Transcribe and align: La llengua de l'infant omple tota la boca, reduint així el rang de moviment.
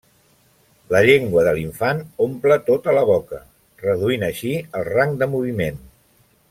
La 0.93 1.01
llengua 1.07 1.43
de 1.47 1.53
l'infant 1.57 2.01
omple 2.27 2.57
tota 2.71 2.97
la 2.99 3.05
boca, 3.13 3.43
reduint 3.87 4.29
així 4.31 4.59
el 4.81 4.91
rang 4.93 5.19
de 5.23 5.33
moviment. 5.37 5.83